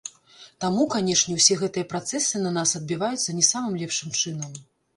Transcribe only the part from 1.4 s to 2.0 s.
усе гэтыя